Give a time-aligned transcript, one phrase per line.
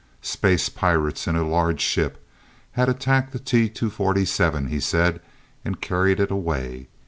[0.23, 2.25] Space pirates in a large ship
[2.71, 5.21] had attacked the T 247, he said,
[5.63, 6.87] and carried it away.